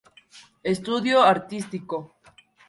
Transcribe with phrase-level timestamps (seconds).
[0.73, 1.97] Estudio artístico.